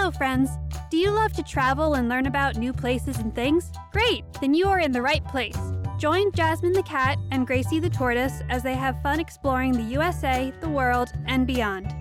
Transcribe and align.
Hello, 0.00 0.10
friends. 0.10 0.48
Do 0.90 0.96
you 0.96 1.10
love 1.10 1.34
to 1.34 1.42
travel 1.42 1.92
and 1.92 2.08
learn 2.08 2.24
about 2.24 2.56
new 2.56 2.72
places 2.72 3.18
and 3.18 3.34
things? 3.34 3.70
Great, 3.92 4.24
then 4.40 4.54
you 4.54 4.66
are 4.66 4.80
in 4.80 4.92
the 4.92 5.02
right 5.02 5.22
place. 5.26 5.58
Join 5.98 6.32
Jasmine 6.32 6.72
the 6.72 6.82
cat 6.82 7.18
and 7.30 7.46
Gracie 7.46 7.80
the 7.80 7.90
tortoise 7.90 8.40
as 8.48 8.62
they 8.62 8.72
have 8.72 9.02
fun 9.02 9.20
exploring 9.20 9.72
the 9.72 9.92
USA, 9.92 10.54
the 10.62 10.70
world, 10.70 11.10
and 11.26 11.46
beyond. 11.46 11.94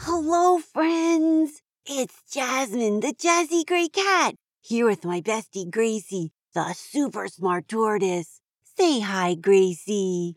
Hello, 0.00 0.58
friends. 0.58 1.62
It's 1.86 2.20
Jasmine, 2.32 2.98
the 2.98 3.14
jazzy 3.14 3.64
gray 3.64 3.86
cat, 3.86 4.34
here 4.60 4.84
with 4.84 5.04
my 5.04 5.20
bestie 5.20 5.70
Gracie, 5.70 6.32
the 6.52 6.72
super 6.72 7.28
smart 7.28 7.68
tortoise. 7.68 8.40
Say 8.76 8.98
hi, 8.98 9.36
Gracie. 9.36 10.34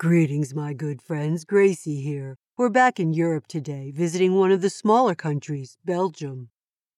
Greetings, 0.00 0.56
my 0.56 0.72
good 0.72 1.02
friends. 1.02 1.44
Gracie 1.44 2.00
here. 2.00 2.36
We're 2.60 2.68
back 2.68 3.00
in 3.00 3.14
Europe 3.14 3.46
today, 3.46 3.90
visiting 3.90 4.34
one 4.34 4.52
of 4.52 4.60
the 4.60 4.68
smaller 4.68 5.14
countries, 5.14 5.78
Belgium. 5.82 6.50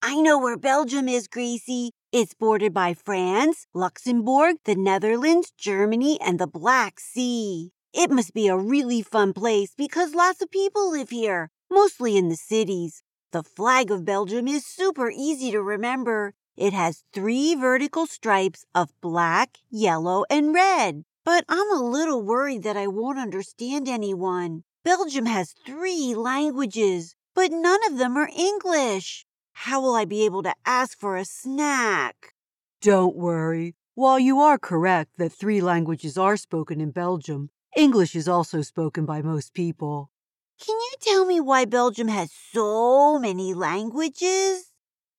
I 0.02 0.20
know 0.20 0.36
where 0.36 0.58
Belgium 0.58 1.08
is, 1.08 1.28
Gracie. 1.28 1.92
It's 2.10 2.34
bordered 2.34 2.74
by 2.74 2.94
France, 2.94 3.68
Luxembourg, 3.72 4.56
the 4.64 4.74
Netherlands, 4.74 5.52
Germany, 5.56 6.20
and 6.20 6.40
the 6.40 6.48
Black 6.48 6.98
Sea. 6.98 7.70
It 7.94 8.10
must 8.10 8.34
be 8.34 8.48
a 8.48 8.56
really 8.56 9.02
fun 9.02 9.32
place 9.32 9.72
because 9.76 10.16
lots 10.16 10.42
of 10.42 10.50
people 10.50 10.90
live 10.90 11.10
here, 11.10 11.48
mostly 11.70 12.16
in 12.16 12.28
the 12.28 12.34
cities. 12.34 13.04
The 13.30 13.44
flag 13.44 13.92
of 13.92 14.04
Belgium 14.04 14.48
is 14.48 14.66
super 14.66 15.12
easy 15.16 15.52
to 15.52 15.62
remember. 15.62 16.34
It 16.56 16.72
has 16.72 17.04
three 17.14 17.54
vertical 17.54 18.08
stripes 18.08 18.64
of 18.74 18.90
black, 19.00 19.58
yellow, 19.70 20.24
and 20.28 20.52
red. 20.52 21.04
But 21.24 21.44
I'm 21.48 21.70
a 21.70 21.80
little 21.80 22.20
worried 22.20 22.64
that 22.64 22.76
I 22.76 22.88
won't 22.88 23.20
understand 23.20 23.88
anyone. 23.88 24.64
Belgium 24.84 25.26
has 25.26 25.54
three 25.64 26.12
languages, 26.16 27.14
but 27.36 27.52
none 27.52 27.78
of 27.86 27.98
them 27.98 28.16
are 28.16 28.28
English. 28.36 29.24
How 29.52 29.80
will 29.80 29.94
I 29.94 30.04
be 30.04 30.24
able 30.24 30.42
to 30.42 30.54
ask 30.66 30.98
for 30.98 31.16
a 31.16 31.24
snack? 31.24 32.34
Don't 32.80 33.14
worry. 33.14 33.76
While 33.94 34.18
you 34.18 34.40
are 34.40 34.58
correct 34.58 35.18
that 35.18 35.30
three 35.30 35.60
languages 35.60 36.18
are 36.18 36.36
spoken 36.36 36.80
in 36.80 36.90
Belgium, 36.90 37.50
English 37.76 38.16
is 38.16 38.26
also 38.26 38.60
spoken 38.62 39.06
by 39.06 39.22
most 39.22 39.54
people. 39.54 40.10
Can 40.58 40.74
you 40.74 40.92
tell 41.00 41.26
me 41.26 41.38
why 41.38 41.64
Belgium 41.64 42.08
has 42.08 42.32
so 42.32 43.20
many 43.20 43.54
languages? 43.54 44.72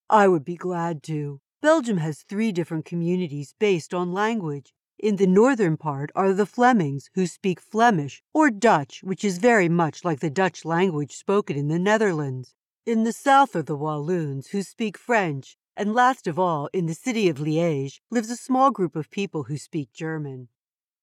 I 0.09 0.27
would 0.27 0.43
be 0.43 0.57
glad 0.57 1.03
to. 1.03 1.39
Belgium 1.61 1.99
has 1.99 2.23
three 2.23 2.51
different 2.51 2.83
communities 2.83 3.55
based 3.59 3.93
on 3.93 4.11
language. 4.11 4.73
In 5.03 5.17
the 5.17 5.27
northern 5.27 5.75
part 5.75 6.13
are 6.15 6.31
the 6.31 6.45
Flemings, 6.45 7.09
who 7.13 7.27
speak 7.27 7.59
Flemish, 7.59 8.23
or 8.33 8.49
Dutch, 8.49 9.03
which 9.03 9.25
is 9.25 9.37
very 9.37 9.67
much 9.67 10.05
like 10.05 10.21
the 10.21 10.29
Dutch 10.29 10.63
language 10.63 11.17
spoken 11.17 11.57
in 11.57 11.67
the 11.67 11.77
Netherlands. 11.77 12.55
In 12.85 13.03
the 13.03 13.11
south 13.11 13.53
are 13.53 13.63
the 13.63 13.75
Walloons, 13.75 14.51
who 14.51 14.63
speak 14.63 14.97
French. 14.97 15.57
And 15.75 15.93
last 15.93 16.25
of 16.25 16.39
all, 16.39 16.69
in 16.71 16.85
the 16.85 16.93
city 16.93 17.27
of 17.27 17.39
Liège, 17.39 17.99
lives 18.11 18.29
a 18.29 18.37
small 18.37 18.71
group 18.71 18.95
of 18.95 19.11
people 19.11 19.43
who 19.43 19.57
speak 19.57 19.91
German. 19.91 20.47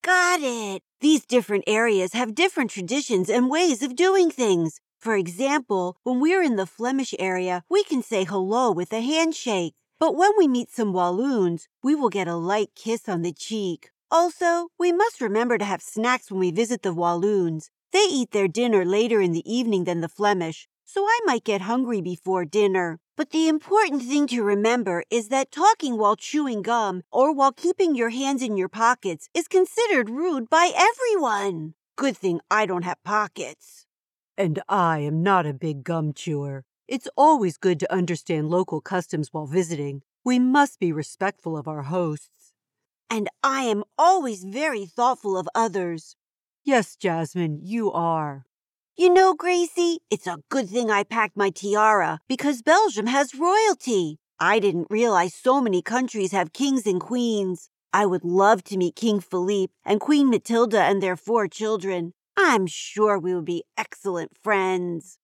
Got 0.01 0.41
it. 0.41 0.81
These 1.03 1.27
different 1.27 1.65
areas 1.67 2.15
have 2.15 2.35
different 2.35 2.71
traditions 2.71 3.29
and 3.29 3.51
ways 3.51 3.83
of 3.83 3.97
doing 3.97 4.31
things. 4.31 4.81
For 4.99 5.15
example, 5.15 5.99
when 6.05 6.21
we're 6.21 6.43
in 6.43 6.57
the 6.57 6.65
Flemish 6.65 7.15
area, 7.19 7.65
we 7.69 7.85
can 7.85 8.03
say 8.03 8.25
hello 8.25 8.71
with 8.71 8.95
a 8.95 9.03
handshake. 9.03 9.75
But 10.01 10.17
when 10.17 10.31
we 10.39 10.49
meet 10.49 10.71
some 10.71 10.95
Walloons, 10.95 11.69
we 11.83 11.95
will 11.95 12.09
get 12.09 12.27
a 12.27 12.35
light 12.35 12.71
kiss 12.75 13.07
on 13.07 13.21
the 13.21 13.35
cheek. 13.35 13.91
Also, 14.11 14.69
we 14.79 14.93
must 14.93 15.21
remember 15.21 15.59
to 15.59 15.65
have 15.67 15.83
snacks 15.83 16.31
when 16.31 16.41
we 16.41 16.51
visit 16.51 16.83
the 16.83 16.95
Walloons. 16.95 17.71
They 17.93 18.07
eat 18.11 18.31
their 18.31 18.49
dinner 18.49 18.87
later 18.87 19.21
in 19.21 19.33
the 19.33 19.45
evening 19.45 19.85
than 19.85 20.01
the 20.01 20.09
Flemish, 20.09 20.67
so 20.87 21.05
I 21.05 21.21
might 21.27 21.45
get 21.45 21.61
hungry 21.61 22.01
before 22.01 22.47
dinner. 22.47 22.99
But 23.15 23.29
the 23.29 23.47
important 23.47 24.03
thing 24.03 24.27
to 24.29 24.43
remember 24.43 25.05
is 25.11 25.29
that 25.29 25.53
talking 25.53 25.99
while 25.99 26.17
chewing 26.17 26.63
gum 26.63 27.03
or 27.13 27.35
while 27.35 27.53
keeping 27.53 27.95
your 27.95 28.09
hands 28.09 28.43
in 28.43 28.57
your 28.57 28.71
pockets 28.71 29.29
is 29.35 29.49
considered 29.49 30.09
rude 30.09 30.49
by 30.49 30.73
everyone. 30.75 31.75
Good 31.97 32.17
thing 32.17 32.41
I 32.51 32.65
don't 32.65 32.87
have 32.87 33.05
pockets. 33.05 33.85
And 34.39 34.63
I 34.67 35.01
am 35.01 35.23
not 35.23 35.45
a 35.45 35.53
big 35.53 35.85
gum 35.85 36.15
chewer. 36.15 36.65
It's 36.91 37.07
always 37.17 37.57
good 37.57 37.79
to 37.79 37.93
understand 37.95 38.51
local 38.51 38.81
customs 38.81 39.29
while 39.31 39.47
visiting. 39.47 40.03
We 40.25 40.41
must 40.41 40.81
be 40.81 40.91
respectful 40.91 41.57
of 41.57 41.69
our 41.69 41.83
hosts. 41.83 42.53
And 43.09 43.29
I 43.45 43.63
am 43.63 43.85
always 43.97 44.43
very 44.43 44.87
thoughtful 44.87 45.39
of 45.39 45.49
others. 45.55 46.17
Yes, 46.65 46.97
Jasmine, 46.97 47.61
you 47.63 47.93
are. 47.93 48.45
You 48.97 49.15
know, 49.15 49.35
Gracie, 49.35 50.01
it's 50.11 50.27
a 50.27 50.41
good 50.49 50.69
thing 50.69 50.91
I 50.91 51.05
packed 51.05 51.37
my 51.37 51.51
tiara 51.51 52.19
because 52.27 52.61
Belgium 52.61 53.07
has 53.07 53.37
royalty. 53.37 54.19
I 54.41 54.59
didn't 54.59 54.89
realize 54.91 55.33
so 55.33 55.61
many 55.61 55.83
countries 55.83 56.33
have 56.33 56.53
kings 56.53 56.89
and 56.89 57.01
queens. 57.01 57.71
I 57.93 58.05
would 58.05 58.25
love 58.25 58.65
to 58.65 58.77
meet 58.77 58.97
King 58.97 59.21
Philippe 59.21 59.73
and 59.85 60.01
Queen 60.01 60.29
Matilda 60.29 60.83
and 60.83 61.01
their 61.01 61.15
four 61.15 61.47
children. 61.47 62.15
I'm 62.37 62.67
sure 62.67 63.17
we 63.17 63.33
would 63.33 63.45
be 63.45 63.63
excellent 63.79 64.37
friends. 64.43 65.20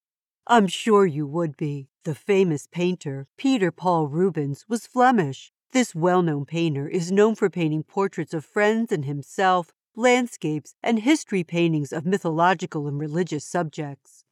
I'm 0.49 0.67
sure 0.67 1.05
you 1.05 1.27
would 1.27 1.57
be. 1.57 1.89
The 2.05 2.15
famous 2.15 2.67
painter, 2.71 3.27
Peter 3.37 3.69
Paul 3.69 4.07
Rubens, 4.07 4.63
was 4.69 4.87
Flemish. 4.87 5.51
This 5.73 5.93
well 5.93 6.21
known 6.21 6.45
painter 6.45 6.87
is 6.87 7.11
known 7.11 7.35
for 7.35 7.49
painting 7.49 7.83
portraits 7.83 8.33
of 8.33 8.45
friends 8.45 8.93
and 8.93 9.03
himself, 9.03 9.73
landscapes, 9.93 10.73
and 10.81 10.99
history 10.99 11.43
paintings 11.43 11.91
of 11.91 12.05
mythological 12.05 12.87
and 12.87 12.97
religious 12.97 13.43
subjects. 13.43 14.23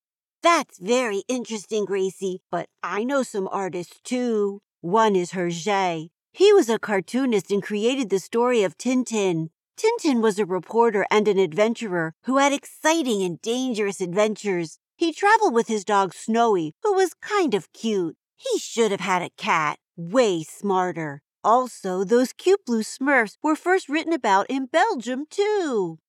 That's 0.42 0.80
very 0.80 1.24
interesting, 1.28 1.84
Gracie, 1.84 2.42
but 2.50 2.70
I 2.82 3.04
know 3.04 3.22
some 3.22 3.50
artists 3.52 4.00
too. 4.02 4.62
One 4.80 5.18
is 5.18 5.34
Hergé. 5.34 6.12
He 6.32 6.54
was 6.54 6.70
a 6.70 6.80
cartoonist 6.80 7.52
and 7.52 7.62
created 7.62 8.10
the 8.10 8.20
story 8.20 8.64
of 8.64 8.78
Tintin. 8.78 9.50
Tintin 9.76 10.22
was 10.22 10.40
a 10.40 10.46
reporter 10.46 11.06
and 11.12 11.28
an 11.28 11.40
adventurer 11.40 12.14
who 12.24 12.38
had 12.38 12.54
exciting 12.54 13.22
and 13.22 13.42
dangerous 13.42 14.00
adventures. 14.00 14.80
He 14.98 15.12
traveled 15.12 15.54
with 15.54 15.68
his 15.68 15.84
dog 15.84 16.14
Snowy, 16.14 16.74
who 16.82 16.94
was 16.94 17.14
kind 17.14 17.54
of 17.54 17.72
cute. 17.74 18.16
He 18.38 18.60
should 18.60 18.92
have 18.92 19.02
had 19.02 19.22
a 19.22 19.30
cat, 19.38 19.78
way 19.98 20.44
smarter. 20.44 21.22
Also, 21.44 22.04
those 22.04 22.34
cute 22.34 22.66
blue 22.66 22.82
smurfs 22.82 23.38
were 23.44 23.56
first 23.56 23.90
written 23.90 24.14
about 24.14 24.46
in 24.50 24.66
Belgium, 24.66 25.26
too. 25.30 26.00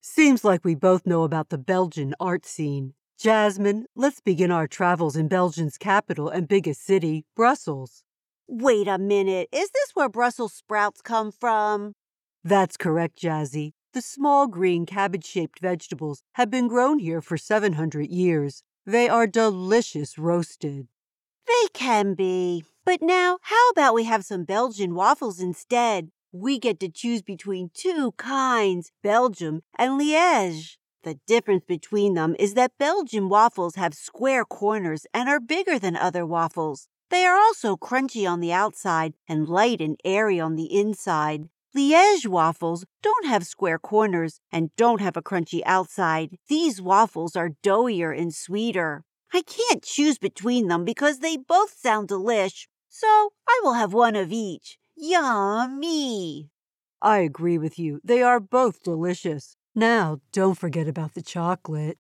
Seems 0.00 0.44
like 0.44 0.64
we 0.64 0.74
both 0.74 1.06
know 1.06 1.24
about 1.24 1.48
the 1.48 1.58
Belgian 1.58 2.14
art 2.20 2.46
scene. 2.46 2.94
Jasmine, 3.18 3.86
let's 3.96 4.20
begin 4.20 4.50
our 4.50 4.68
travels 4.68 5.16
in 5.16 5.26
Belgium's 5.26 5.76
capital 5.76 6.28
and 6.28 6.46
biggest 6.46 6.84
city, 6.84 7.24
Brussels. 7.34 8.04
Wait 8.46 8.86
a 8.86 8.98
minute, 8.98 9.48
is 9.50 9.70
this 9.70 9.90
where 9.94 10.08
Brussels 10.08 10.52
sprouts 10.52 11.02
come 11.02 11.32
from? 11.32 11.94
That's 12.44 12.76
correct, 12.76 13.18
Jazzy. 13.20 13.72
The 13.96 14.02
small 14.02 14.46
green 14.46 14.84
cabbage 14.84 15.24
shaped 15.24 15.60
vegetables 15.60 16.22
have 16.34 16.50
been 16.50 16.68
grown 16.68 16.98
here 16.98 17.22
for 17.22 17.38
700 17.38 18.10
years. 18.10 18.62
They 18.84 19.08
are 19.08 19.26
delicious 19.26 20.18
roasted. 20.18 20.88
They 21.46 21.68
can 21.72 22.12
be. 22.12 22.66
But 22.84 23.00
now, 23.00 23.38
how 23.40 23.70
about 23.70 23.94
we 23.94 24.04
have 24.04 24.26
some 24.26 24.44
Belgian 24.44 24.94
waffles 24.94 25.40
instead? 25.40 26.10
We 26.30 26.58
get 26.58 26.78
to 26.80 26.90
choose 26.90 27.22
between 27.22 27.70
two 27.72 28.12
kinds, 28.18 28.92
Belgium 29.02 29.62
and 29.78 29.98
Liège. 29.98 30.76
The 31.02 31.18
difference 31.26 31.64
between 31.66 32.12
them 32.12 32.36
is 32.38 32.52
that 32.52 32.76
Belgian 32.78 33.30
waffles 33.30 33.76
have 33.76 33.94
square 33.94 34.44
corners 34.44 35.06
and 35.14 35.26
are 35.26 35.40
bigger 35.40 35.78
than 35.78 35.96
other 35.96 36.26
waffles. 36.26 36.88
They 37.08 37.24
are 37.24 37.38
also 37.38 37.78
crunchy 37.78 38.30
on 38.30 38.40
the 38.40 38.52
outside 38.52 39.14
and 39.26 39.48
light 39.48 39.80
and 39.80 39.98
airy 40.04 40.38
on 40.38 40.56
the 40.56 40.78
inside. 40.78 41.48
Liège 41.76 42.26
waffles 42.26 42.86
don't 43.02 43.26
have 43.26 43.46
square 43.46 43.78
corners 43.78 44.40
and 44.50 44.74
don't 44.76 45.02
have 45.02 45.14
a 45.14 45.20
crunchy 45.20 45.60
outside. 45.66 46.38
These 46.48 46.80
waffles 46.80 47.36
are 47.36 47.50
doughier 47.62 48.18
and 48.18 48.34
sweeter. 48.34 49.04
I 49.34 49.42
can't 49.42 49.82
choose 49.82 50.16
between 50.16 50.68
them 50.68 50.86
because 50.86 51.18
they 51.18 51.36
both 51.36 51.76
sound 51.76 52.08
delish, 52.08 52.66
so 52.88 53.32
I 53.46 53.60
will 53.62 53.74
have 53.74 53.92
one 53.92 54.16
of 54.16 54.32
each. 54.32 54.78
Yummy! 54.96 56.48
I 57.02 57.18
agree 57.18 57.58
with 57.58 57.78
you. 57.78 58.00
They 58.02 58.22
are 58.22 58.40
both 58.40 58.82
delicious. 58.82 59.56
Now, 59.74 60.20
don't 60.32 60.56
forget 60.56 60.88
about 60.88 61.12
the 61.12 61.20
chocolate. 61.20 61.98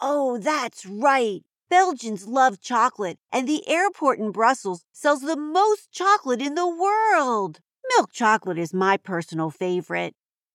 Oh, 0.00 0.38
that's 0.38 0.84
right. 0.84 1.42
Belgians 1.70 2.26
love 2.26 2.60
chocolate, 2.60 3.18
and 3.30 3.48
the 3.48 3.68
airport 3.68 4.18
in 4.18 4.32
Brussels 4.32 4.84
sells 4.90 5.20
the 5.20 5.36
most 5.36 5.92
chocolate 5.92 6.42
in 6.42 6.56
the 6.56 6.66
world. 6.66 7.60
Milk 7.96 8.12
chocolate 8.12 8.58
is 8.58 8.72
my 8.72 8.96
personal 8.96 9.50
favorite. 9.50 10.14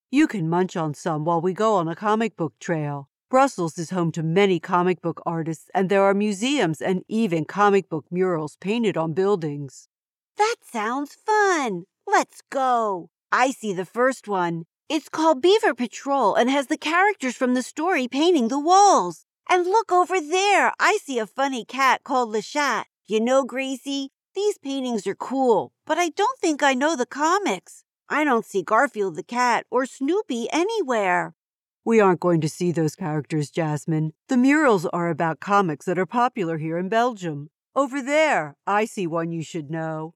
You 0.10 0.28
can 0.28 0.50
munch 0.50 0.76
on 0.76 0.94
some 0.94 1.26
while 1.26 1.42
we 1.42 1.54
go 1.54 1.76
on 1.76 1.88
a 1.88 1.96
comic 1.96 2.38
book 2.38 2.54
trail. 2.60 3.10
Brussels 3.30 3.78
is 3.78 3.90
home 3.90 4.12
to 4.14 4.24
many 4.24 4.60
comic 4.60 5.02
book 5.02 5.22
artists, 5.26 5.70
and 5.76 5.90
there 5.90 6.04
are 6.04 6.14
museums 6.14 6.82
and 6.82 7.04
even 7.10 7.44
comic 7.44 7.90
book 7.90 8.06
murals 8.10 8.56
painted 8.62 8.96
on 8.96 9.12
buildings. 9.14 9.90
That 10.38 10.56
sounds 10.64 11.16
fun. 11.26 11.84
Let's 12.06 12.42
go. 12.50 13.10
I 13.32 13.52
see 13.52 13.74
the 13.74 13.86
first 13.86 14.30
one. 14.30 14.64
It's 14.88 15.10
called 15.10 15.42
Beaver 15.42 15.74
Patrol 15.74 16.36
and 16.36 16.50
has 16.50 16.68
the 16.68 16.78
characters 16.78 17.36
from 17.36 17.54
the 17.54 17.62
story 17.62 18.08
painting 18.08 18.48
the 18.48 18.60
walls. 18.60 19.26
And 19.50 19.66
look 19.66 19.92
over 19.92 20.22
there. 20.22 20.72
I 20.80 21.00
see 21.04 21.20
a 21.20 21.28
funny 21.28 21.66
cat 21.66 22.06
called 22.06 22.30
Le 22.30 22.42
Chat. 22.42 22.88
You 23.08 23.20
know, 23.20 23.44
Gracie, 23.44 24.10
these 24.38 24.60
paintings 24.60 25.08
are 25.08 25.16
cool, 25.16 25.74
but 25.88 25.98
I 25.98 26.10
don't 26.10 26.40
think 26.40 26.62
I 26.62 26.76
know 26.76 26.96
the 26.96 27.08
comics. 27.08 27.84
I 28.08 28.24
don't 28.24 28.46
see 28.46 28.62
Garfield 28.62 29.16
the 29.16 29.24
cat 29.24 29.66
or 29.72 29.88
Snoopy 29.88 30.48
anywhere. 30.52 31.34
We 31.84 32.00
aren't 32.00 32.20
going 32.20 32.42
to 32.42 32.50
see 32.50 32.72
those 32.72 32.96
characters, 32.96 33.50
Jasmine. 33.50 34.14
The 34.28 34.38
murals 34.38 34.86
are 34.88 35.10
about 35.10 35.40
comics 35.40 35.86
that 35.86 35.98
are 35.98 36.06
popular 36.06 36.60
here 36.60 36.78
in 36.78 36.88
Belgium. 36.88 37.50
Over 37.76 38.00
there, 38.02 38.56
I 38.68 38.86
see 38.86 39.08
one 39.08 39.32
you 39.32 39.42
should 39.42 39.72
know. 39.72 40.14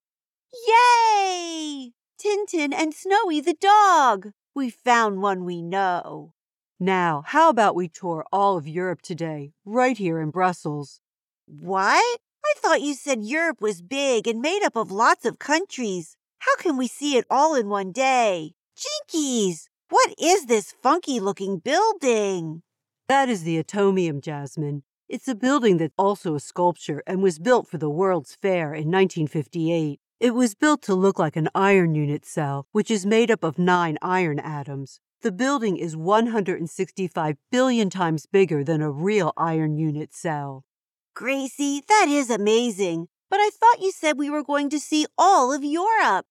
Yay! 0.68 1.92
Tintin 2.16 2.72
and 2.72 2.94
Snowy 2.94 3.40
the 3.40 3.54
dog. 3.54 4.30
We 4.54 4.70
found 4.70 5.20
one 5.20 5.44
we 5.44 5.62
know. 5.62 6.32
Now, 6.78 7.24
how 7.26 7.48
about 7.48 7.74
we 7.74 7.88
tour 7.88 8.24
all 8.32 8.56
of 8.56 8.68
Europe 8.68 9.02
today, 9.02 9.52
right 9.64 9.98
here 9.98 10.20
in 10.20 10.30
Brussels? 10.30 11.00
What? 11.46 12.20
I 12.44 12.54
thought 12.56 12.82
you 12.82 12.94
said 12.94 13.22
Europe 13.22 13.60
was 13.60 13.82
big 13.82 14.26
and 14.26 14.40
made 14.40 14.62
up 14.64 14.76
of 14.76 14.90
lots 14.90 15.24
of 15.24 15.38
countries. 15.38 16.16
How 16.38 16.56
can 16.56 16.76
we 16.76 16.88
see 16.88 17.16
it 17.16 17.24
all 17.30 17.54
in 17.54 17.68
one 17.68 17.92
day? 17.92 18.54
Jinkies! 18.76 19.68
What 19.88 20.14
is 20.18 20.46
this 20.46 20.74
funky 20.82 21.20
looking 21.20 21.58
building? 21.58 22.62
That 23.08 23.28
is 23.28 23.44
the 23.44 23.58
Atomium, 23.58 24.20
Jasmine. 24.20 24.82
It's 25.08 25.28
a 25.28 25.34
building 25.34 25.76
that's 25.76 25.94
also 25.98 26.34
a 26.34 26.40
sculpture 26.40 27.02
and 27.06 27.22
was 27.22 27.38
built 27.38 27.68
for 27.68 27.78
the 27.78 27.90
World's 27.90 28.34
Fair 28.34 28.72
in 28.72 28.90
1958. 28.90 30.00
It 30.18 30.34
was 30.34 30.54
built 30.54 30.82
to 30.82 30.94
look 30.94 31.18
like 31.18 31.36
an 31.36 31.48
iron 31.54 31.94
unit 31.94 32.24
cell, 32.24 32.66
which 32.72 32.90
is 32.90 33.04
made 33.04 33.30
up 33.30 33.44
of 33.44 33.58
nine 33.58 33.98
iron 34.00 34.38
atoms. 34.38 35.00
The 35.20 35.32
building 35.32 35.76
is 35.76 35.96
165 35.96 37.36
billion 37.50 37.90
times 37.90 38.26
bigger 38.26 38.64
than 38.64 38.80
a 38.80 38.90
real 38.90 39.32
iron 39.36 39.76
unit 39.76 40.14
cell. 40.14 40.64
Gracie, 41.14 41.82
that 41.88 42.06
is 42.08 42.30
amazing. 42.30 43.08
But 43.30 43.40
I 43.40 43.50
thought 43.50 43.82
you 43.82 43.92
said 43.92 44.18
we 44.18 44.30
were 44.30 44.42
going 44.42 44.70
to 44.70 44.78
see 44.78 45.06
all 45.16 45.52
of 45.52 45.64
Europe. 45.64 46.26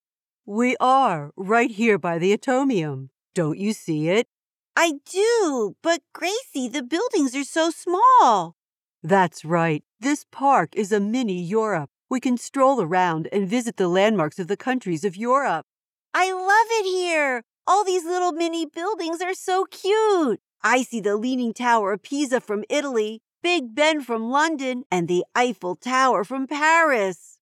We 0.45 0.75
are, 0.79 1.31
right 1.35 1.71
here 1.71 1.97
by 1.97 2.17
the 2.17 2.33
Atomium. 2.33 3.09
Don't 3.33 3.57
you 3.57 3.73
see 3.73 4.09
it? 4.09 4.27
I 4.75 4.93
do, 5.05 5.75
but 5.81 6.01
Gracie, 6.13 6.67
the 6.67 6.83
buildings 6.83 7.35
are 7.35 7.43
so 7.43 7.69
small. 7.69 8.55
That's 9.03 9.43
right. 9.43 9.83
This 9.99 10.25
park 10.31 10.75
is 10.75 10.91
a 10.91 10.99
mini 10.99 11.41
Europe. 11.41 11.89
We 12.09 12.19
can 12.19 12.37
stroll 12.37 12.81
around 12.81 13.27
and 13.31 13.47
visit 13.47 13.77
the 13.77 13.87
landmarks 13.87 14.39
of 14.39 14.47
the 14.47 14.57
countries 14.57 15.03
of 15.03 15.15
Europe. 15.15 15.65
I 16.13 16.31
love 16.31 16.67
it 16.71 16.85
here. 16.85 17.43
All 17.65 17.83
these 17.83 18.03
little 18.03 18.31
mini 18.31 18.65
buildings 18.65 19.21
are 19.21 19.33
so 19.33 19.65
cute. 19.65 20.39
I 20.63 20.83
see 20.83 20.99
the 20.99 21.15
Leaning 21.15 21.53
Tower 21.53 21.93
of 21.93 22.03
Pisa 22.03 22.41
from 22.41 22.63
Italy, 22.69 23.21
Big 23.43 23.73
Ben 23.73 24.01
from 24.01 24.29
London, 24.29 24.83
and 24.91 25.07
the 25.07 25.25
Eiffel 25.35 25.75
Tower 25.75 26.23
from 26.23 26.45
Paris. 26.45 27.39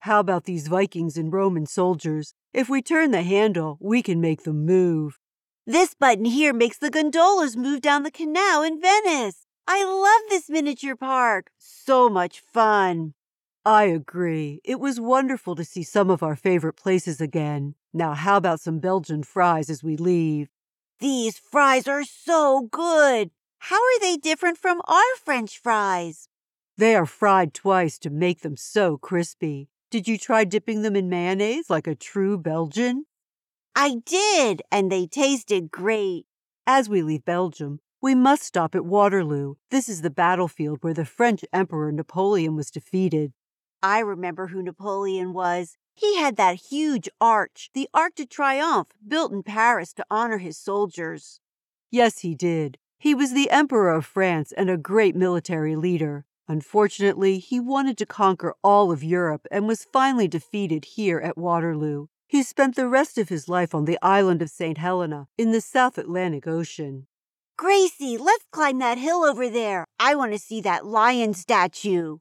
How 0.00 0.18
about 0.18 0.44
these 0.44 0.66
Vikings 0.66 1.18
and 1.18 1.30
Roman 1.30 1.66
soldiers? 1.66 2.32
If 2.54 2.70
we 2.70 2.80
turn 2.80 3.10
the 3.10 3.22
handle, 3.22 3.76
we 3.78 4.02
can 4.02 4.18
make 4.18 4.44
them 4.44 4.64
move. 4.64 5.18
This 5.66 5.94
button 5.94 6.24
here 6.24 6.54
makes 6.54 6.78
the 6.78 6.90
gondolas 6.90 7.54
move 7.54 7.82
down 7.82 8.02
the 8.02 8.10
canal 8.10 8.62
in 8.62 8.80
Venice. 8.80 9.46
I 9.68 9.84
love 9.84 10.30
this 10.30 10.48
miniature 10.48 10.96
park. 10.96 11.50
So 11.58 12.08
much 12.08 12.40
fun. 12.40 13.12
I 13.64 13.84
agree. 13.84 14.60
It 14.64 14.80
was 14.80 14.98
wonderful 14.98 15.54
to 15.54 15.64
see 15.64 15.82
some 15.82 16.10
of 16.10 16.22
our 16.22 16.34
favorite 16.34 16.76
places 16.76 17.20
again. 17.20 17.74
Now, 17.92 18.14
how 18.14 18.38
about 18.38 18.60
some 18.60 18.80
Belgian 18.80 19.22
fries 19.22 19.68
as 19.68 19.84
we 19.84 19.96
leave? 19.98 20.48
These 20.98 21.38
fries 21.38 21.86
are 21.86 22.04
so 22.04 22.68
good. 22.72 23.30
How 23.66 23.76
are 23.76 24.00
they 24.00 24.16
different 24.16 24.58
from 24.58 24.82
our 24.88 25.16
French 25.24 25.56
fries? 25.56 26.28
They 26.78 26.96
are 26.96 27.06
fried 27.06 27.54
twice 27.54 27.96
to 28.00 28.10
make 28.10 28.40
them 28.40 28.56
so 28.56 28.98
crispy. 28.98 29.68
Did 29.88 30.08
you 30.08 30.18
try 30.18 30.42
dipping 30.42 30.82
them 30.82 30.96
in 30.96 31.08
mayonnaise 31.08 31.70
like 31.70 31.86
a 31.86 31.94
true 31.94 32.36
Belgian? 32.36 33.04
I 33.76 33.98
did, 34.04 34.62
and 34.72 34.90
they 34.90 35.06
tasted 35.06 35.70
great. 35.70 36.26
As 36.66 36.88
we 36.88 37.02
leave 37.02 37.24
Belgium, 37.24 37.78
we 38.00 38.16
must 38.16 38.42
stop 38.42 38.74
at 38.74 38.84
Waterloo. 38.84 39.54
This 39.70 39.88
is 39.88 40.02
the 40.02 40.10
battlefield 40.10 40.78
where 40.80 40.92
the 40.92 41.04
French 41.04 41.44
Emperor 41.52 41.92
Napoleon 41.92 42.56
was 42.56 42.68
defeated. 42.68 43.32
I 43.80 44.00
remember 44.00 44.48
who 44.48 44.64
Napoleon 44.64 45.32
was. 45.32 45.76
He 45.94 46.16
had 46.16 46.34
that 46.34 46.56
huge 46.72 47.08
arch, 47.20 47.70
the 47.74 47.88
Arc 47.94 48.16
de 48.16 48.26
Triomphe, 48.26 48.90
built 49.06 49.30
in 49.30 49.44
Paris 49.44 49.92
to 49.92 50.06
honor 50.10 50.38
his 50.38 50.58
soldiers. 50.58 51.38
Yes, 51.92 52.20
he 52.20 52.34
did. 52.34 52.78
He 53.02 53.16
was 53.16 53.32
the 53.32 53.50
Emperor 53.50 53.92
of 53.92 54.06
France 54.06 54.52
and 54.52 54.70
a 54.70 54.76
great 54.76 55.16
military 55.16 55.74
leader. 55.74 56.24
Unfortunately, 56.46 57.40
he 57.40 57.58
wanted 57.58 57.98
to 57.98 58.06
conquer 58.06 58.54
all 58.62 58.92
of 58.92 59.02
Europe 59.02 59.44
and 59.50 59.66
was 59.66 59.88
finally 59.92 60.28
defeated 60.28 60.84
here 60.84 61.18
at 61.18 61.36
Waterloo. 61.36 62.06
He 62.28 62.44
spent 62.44 62.76
the 62.76 62.86
rest 62.86 63.18
of 63.18 63.28
his 63.28 63.48
life 63.48 63.74
on 63.74 63.86
the 63.86 63.98
island 64.00 64.40
of 64.40 64.50
St. 64.50 64.78
Helena 64.78 65.26
in 65.36 65.50
the 65.50 65.60
South 65.60 65.98
Atlantic 65.98 66.46
Ocean. 66.46 67.08
Gracie, 67.58 68.16
let's 68.16 68.44
climb 68.52 68.78
that 68.78 68.98
hill 68.98 69.24
over 69.24 69.50
there. 69.50 69.84
I 69.98 70.14
want 70.14 70.30
to 70.30 70.38
see 70.38 70.60
that 70.60 70.86
lion 70.86 71.34
statue. 71.34 72.18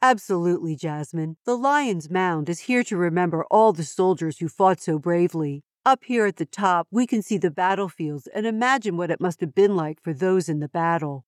Absolutely, 0.00 0.76
Jasmine. 0.76 1.36
The 1.44 1.58
Lion's 1.58 2.08
Mound 2.08 2.48
is 2.48 2.60
here 2.60 2.82
to 2.84 2.96
remember 2.96 3.44
all 3.50 3.74
the 3.74 3.84
soldiers 3.84 4.38
who 4.38 4.48
fought 4.48 4.80
so 4.80 4.98
bravely. 4.98 5.62
Up 5.84 6.04
here 6.04 6.26
at 6.26 6.36
the 6.36 6.46
top, 6.46 6.86
we 6.92 7.08
can 7.08 7.22
see 7.22 7.38
the 7.38 7.50
battlefields 7.50 8.28
and 8.28 8.46
imagine 8.46 8.96
what 8.96 9.10
it 9.10 9.20
must 9.20 9.40
have 9.40 9.52
been 9.52 9.74
like 9.74 10.00
for 10.00 10.14
those 10.14 10.48
in 10.48 10.60
the 10.60 10.68
battle. 10.68 11.24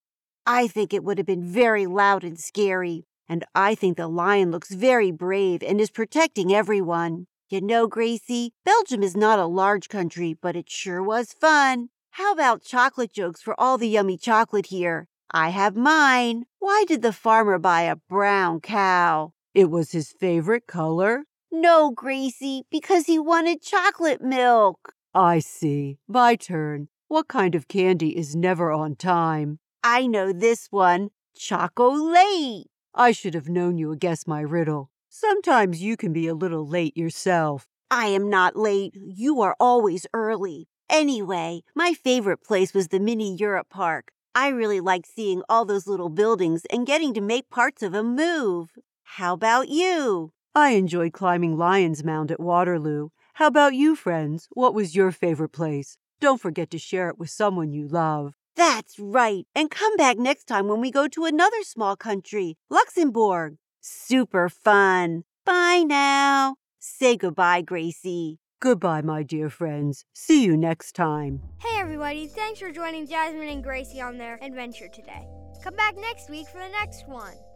I 0.47 0.69
think 0.69 0.95
it 0.95 1.03
would 1.03 1.19
have 1.19 1.27
been 1.27 1.43
very 1.43 1.87
loud 1.87 2.23
and 2.23 2.39
scary. 2.39 3.05
And 3.29 3.45
I 3.57 3.75
think 3.75 3.97
the 3.97 4.07
lion 4.07 4.53
looks 4.53 4.71
very 4.71 5.11
brave 5.11 5.61
and 5.65 5.81
is 5.81 5.91
protecting 5.91 6.55
everyone. 6.55 7.27
You 7.51 7.63
know, 7.63 7.89
Gracie, 7.89 8.53
Belgium 8.65 9.03
is 9.03 9.17
not 9.17 9.41
a 9.41 9.47
large 9.47 9.89
country, 9.89 10.37
but 10.41 10.55
it 10.55 10.71
sure 10.71 11.03
was 11.03 11.33
fun. 11.33 11.89
How 12.13 12.33
about 12.33 12.63
chocolate 12.63 13.13
jokes 13.13 13.43
for 13.43 13.59
all 13.61 13.77
the 13.77 13.89
yummy 13.89 14.17
chocolate 14.17 14.67
here? 14.67 15.09
I 15.33 15.49
have 15.49 15.75
mine. 15.75 16.45
Why 16.61 16.85
did 16.87 17.03
the 17.03 17.13
farmer 17.13 17.59
buy 17.59 17.83
a 17.83 17.97
brown 17.97 18.61
cow? 18.61 19.33
It 19.53 19.69
was 19.69 19.91
his 19.91 20.13
favorite 20.13 20.69
color. 20.69 21.25
No, 21.57 21.93
Gracie, 21.93 22.67
because 22.69 23.07
he 23.07 23.17
wanted 23.17 23.63
chocolate 23.63 24.21
milk. 24.21 24.93
I 25.15 25.39
see. 25.39 25.99
My 26.09 26.35
turn. 26.35 26.89
What 27.07 27.29
kind 27.29 27.55
of 27.55 27.69
candy 27.69 28.19
is 28.19 28.35
never 28.35 28.73
on 28.73 28.97
time? 28.97 29.61
I 29.85 30.09
know 30.09 30.33
this 30.33 30.67
one. 30.73 31.11
Chocolate. 31.37 32.67
I 32.93 33.13
should 33.13 33.35
have 33.35 33.49
known 33.49 33.79
you 33.79 33.89
would 33.91 34.01
guess 34.01 34.27
my 34.27 34.41
riddle. 34.41 34.91
Sometimes 35.09 35.81
you 35.81 35.97
can 35.97 36.13
be 36.13 36.27
a 36.27 36.35
little 36.35 36.67
late 36.67 36.97
yourself. 36.97 37.69
I 37.89 38.07
am 38.07 38.29
not 38.29 38.57
late. 38.57 38.97
You 38.97 39.41
are 39.41 39.55
always 39.61 40.09
early. 40.13 40.67
Anyway, 40.91 41.63
my 41.77 41.93
favorite 41.93 42.43
place 42.43 42.75
was 42.75 42.89
the 42.89 42.99
Mini 42.99 43.33
Europe 43.33 43.69
Park. 43.71 44.09
I 44.35 44.49
really 44.49 44.81
liked 44.81 45.07
seeing 45.07 45.43
all 45.49 45.65
those 45.65 45.87
little 45.87 46.09
buildings 46.09 46.67
and 46.73 46.85
getting 46.85 47.15
to 47.15 47.21
make 47.21 47.49
parts 47.49 47.81
of 47.81 47.93
them 47.93 48.17
move. 48.17 48.73
How 49.05 49.35
about 49.35 49.69
you? 49.69 50.33
I 50.57 50.71
enjoyed 50.71 51.13
climbing 51.13 51.57
Lion's 51.57 52.05
Mound 52.05 52.31
at 52.31 52.39
Waterloo. 52.39 53.09
How 53.35 53.49
about 53.49 53.75
you, 53.75 53.97
friends? 53.97 54.47
What 54.53 54.73
was 54.73 54.95
your 54.95 55.11
favorite 55.11 55.49
place? 55.49 55.97
Don't 56.21 56.41
forget 56.41 56.71
to 56.71 56.79
share 56.79 57.09
it 57.09 57.19
with 57.19 57.31
someone 57.31 57.73
you 57.73 57.89
love. 57.89 58.35
That's 58.55 59.01
right. 59.01 59.49
And 59.57 59.69
come 59.69 59.97
back 59.97 60.17
next 60.17 60.45
time 60.45 60.69
when 60.69 60.81
we 60.81 60.93
go 60.93 61.09
to 61.09 61.25
another 61.25 61.63
small 61.65 61.97
country, 61.97 62.57
Luxembourg. 62.71 63.57
Super 63.81 64.49
fun. 64.49 65.25
Bye 65.45 65.83
now. 65.85 66.55
Say 66.79 67.17
goodbye, 67.17 67.63
Gracie. 67.63 68.39
Goodbye, 68.61 69.03
my 69.03 69.25
dear 69.25 69.51
friends. 69.51 70.05
See 70.13 70.45
you 70.45 70.57
next 70.57 70.95
time. 70.95 71.43
Hey, 71.59 71.81
everybody. 71.81 72.29
Thanks 72.29 72.61
for 72.61 72.71
joining 72.71 73.09
Jasmine 73.09 73.49
and 73.49 73.65
Gracie 73.65 74.01
on 74.01 74.19
their 74.19 74.39
adventure 74.41 74.89
today. 74.89 75.27
Come 75.65 75.75
back 75.75 75.97
next 75.97 76.31
week 76.31 76.47
for 76.47 76.59
the 76.59 76.69
next 76.69 77.09
one. 77.09 77.35